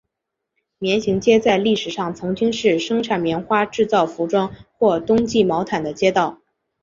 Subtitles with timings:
[0.79, 6.39] 棉行街在历史上曾经是生产棉花制造服装或冬季毛毯的街道。